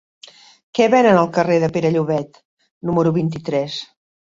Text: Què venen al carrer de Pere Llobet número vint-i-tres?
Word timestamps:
Què 0.79 0.87
venen 0.93 1.19
al 1.19 1.29
carrer 1.35 1.59
de 1.65 1.69
Pere 1.77 1.93
Llobet 1.97 2.41
número 2.91 3.15
vint-i-tres? 3.21 3.81